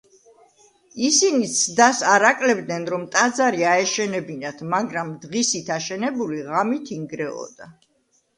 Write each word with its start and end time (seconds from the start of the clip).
ისინი 1.09 1.49
ცდას 1.57 1.99
არ 2.13 2.25
აკლებდნენ, 2.29 2.87
რომ 2.93 3.03
ტაძარი 3.17 3.67
აეშენებინათ, 3.75 4.65
მაგრამ 4.73 5.13
დღისით 5.27 5.71
აშენებული 5.77 6.43
ღამით 6.51 6.93
ინგრეოდა. 6.99 7.71